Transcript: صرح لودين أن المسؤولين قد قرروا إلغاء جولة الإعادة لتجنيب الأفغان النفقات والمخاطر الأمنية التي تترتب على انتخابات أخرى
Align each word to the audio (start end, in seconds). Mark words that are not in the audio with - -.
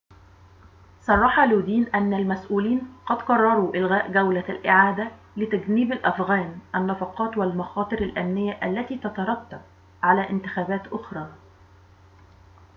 صرح 1.01 1.39
لودين 1.39 1.83
أن 1.95 2.13
المسؤولين 2.13 2.81
قد 3.05 3.17
قرروا 3.21 3.75
إلغاء 3.75 4.11
جولة 4.11 4.43
الإعادة 4.49 5.11
لتجنيب 5.37 5.91
الأفغان 5.91 6.59
النفقات 6.75 7.37
والمخاطر 7.37 8.01
الأمنية 8.01 8.59
التي 8.63 8.97
تترتب 8.97 9.61
على 10.03 10.29
انتخابات 10.29 10.87
أخرى 10.87 11.29